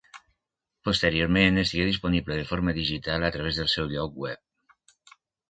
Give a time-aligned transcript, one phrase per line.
[0.87, 5.17] Posteriorment estigué disponible de forma digital a través del seu lloc web.